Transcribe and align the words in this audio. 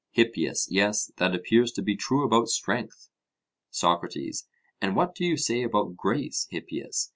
HIPPIAS: 0.13 0.67
Yes, 0.71 1.11
that 1.17 1.35
appears 1.35 1.71
to 1.73 1.83
be 1.83 1.95
true 1.95 2.25
about 2.25 2.47
strength. 2.49 3.09
SOCRATES: 3.69 4.47
And 4.81 4.95
what 4.95 5.13
do 5.13 5.23
you 5.23 5.37
say 5.37 5.61
about 5.61 5.95
grace, 5.95 6.47
Hippias? 6.49 7.09